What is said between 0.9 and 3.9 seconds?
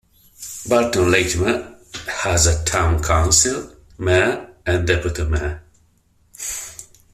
Latimer has a town council,